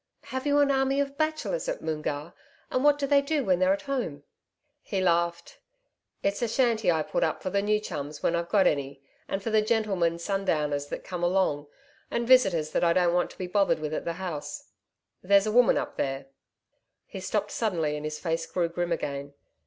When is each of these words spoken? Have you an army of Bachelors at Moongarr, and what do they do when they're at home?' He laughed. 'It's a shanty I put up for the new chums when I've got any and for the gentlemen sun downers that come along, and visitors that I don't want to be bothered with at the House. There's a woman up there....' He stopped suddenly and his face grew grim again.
Have 0.33 0.47
you 0.47 0.57
an 0.61 0.71
army 0.71 0.99
of 0.99 1.15
Bachelors 1.15 1.69
at 1.69 1.83
Moongarr, 1.83 2.33
and 2.71 2.83
what 2.83 2.97
do 2.97 3.05
they 3.05 3.21
do 3.21 3.45
when 3.45 3.59
they're 3.59 3.71
at 3.71 3.83
home?' 3.83 4.23
He 4.81 4.99
laughed. 4.99 5.59
'It's 6.23 6.41
a 6.41 6.47
shanty 6.47 6.91
I 6.91 7.03
put 7.03 7.23
up 7.23 7.43
for 7.43 7.51
the 7.51 7.61
new 7.61 7.79
chums 7.79 8.23
when 8.23 8.35
I've 8.35 8.49
got 8.49 8.65
any 8.65 8.99
and 9.27 9.43
for 9.43 9.51
the 9.51 9.61
gentlemen 9.61 10.17
sun 10.17 10.43
downers 10.43 10.89
that 10.89 11.03
come 11.03 11.21
along, 11.23 11.67
and 12.09 12.27
visitors 12.27 12.71
that 12.71 12.83
I 12.83 12.93
don't 12.93 13.13
want 13.13 13.29
to 13.29 13.37
be 13.37 13.45
bothered 13.45 13.77
with 13.77 13.93
at 13.93 14.03
the 14.05 14.13
House. 14.13 14.69
There's 15.21 15.45
a 15.45 15.51
woman 15.51 15.77
up 15.77 15.97
there....' 15.97 16.25
He 17.05 17.19
stopped 17.19 17.51
suddenly 17.51 17.95
and 17.95 18.03
his 18.03 18.17
face 18.17 18.47
grew 18.47 18.69
grim 18.69 18.91
again. 18.91 19.35